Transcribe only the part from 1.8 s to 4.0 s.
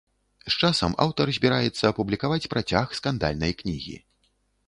апублікаваць працяг скандальнай кнігі.